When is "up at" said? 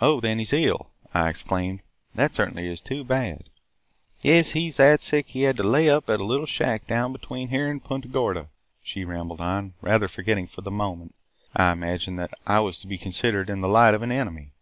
5.90-6.18